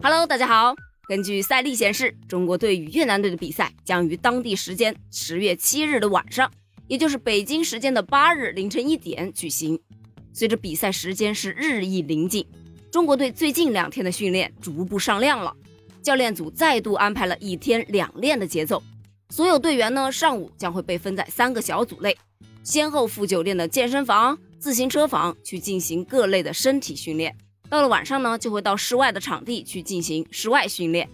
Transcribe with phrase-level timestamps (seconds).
[0.00, 0.76] Hello，大家好。
[1.08, 6.48] 根据赛历显示，中国队与越南队的比赛将于当地时间十月七日的晚上，
[6.86, 9.78] 也就是北京时间的八日凌晨一点举行。
[10.32, 12.46] 随着比赛时间是日益临近，
[12.92, 15.52] 中国队最近两天的训练逐步上量了。
[16.00, 18.80] 教练组再度安排了一天两练的节奏，
[19.30, 22.16] 所有队员呢上午将会被分在三个小组内，
[22.62, 27.36] 先后赴酒店的健身房、自行车房去进行各类的身体训练。
[27.68, 31.08] 到了晚上呢，就会到室外的场地去进行室外训练。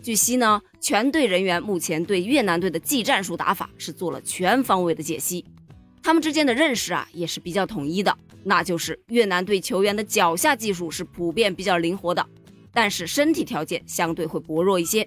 [0.00, 5.44] 据悉呢，全队人员目前对越南队的技战术打法是做了全方位的解析，
[6.02, 12.24] 他们之间的认识啊也是比较统一的，那就是越南队球员的脚下技术是普遍比较灵活的，
[12.72, 15.06] 但是身体条件相对会薄弱一些。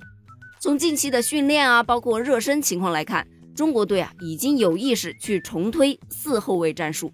[0.59, 7.11] 从近期的训练啊，包括热身情况来看，中国队啊已经有意识去重推四后卫战术。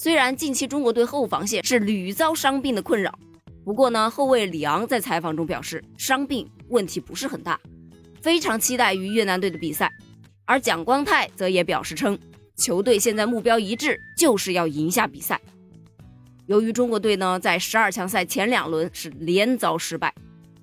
[0.00, 3.18] 虽然近期中国队后防线是屡遭伤病的困扰，
[3.64, 7.58] 不过呢，后卫里昂在采访中表示，伤病问题不是很大，
[8.22, 9.90] 非常期待与越南队的比赛。
[10.44, 12.16] 而蒋光太则也表示称，
[12.54, 15.40] 球队现在目标一致，就是要赢下比赛。
[16.46, 20.14] 由于中国队呢在十二强赛前两轮是连遭失败，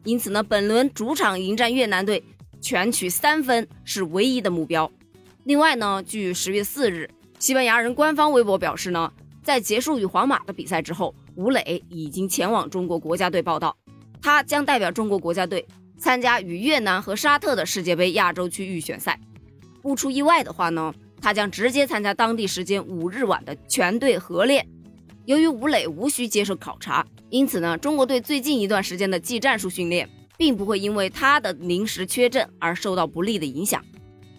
[0.05, 2.23] 因此呢，本轮主场迎战越南队，
[2.61, 4.89] 全取三分是唯一的目标。
[5.43, 9.11] 另外呢，据十月四日西班牙人官方微博表示呢。
[9.45, 13.77] 在结束与皇马的比赛之后，吴磊已经前往中国国家队报道，
[14.19, 15.63] 他将代表中国国家队
[15.99, 19.19] 参加与越南和沙特的世界杯亚洲区预选赛。
[19.83, 24.67] 不出意外的话呢，他将直接参加当地时间五日晚的全队合练。
[25.25, 33.79] 由于吴磊无需接受考察，因此呢，中国队最近一段时间的技战术训练并不会因为他的临时缺阵而受到不利的影响。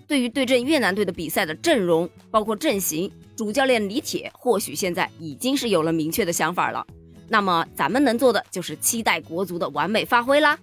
[0.06, 3.10] 对于对阵越南队的比赛的阵容，包括阵型。
[3.36, 6.86] 主教练李铁或许现在已经是有了明确的想法了，
[7.28, 10.58] 那么咱们能做的就是期待国足的完美发挥啦，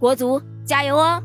[0.00, 1.22] 国足加油哦！